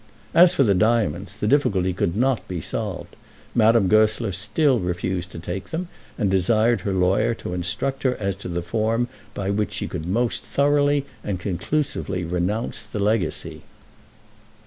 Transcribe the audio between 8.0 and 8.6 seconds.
her as to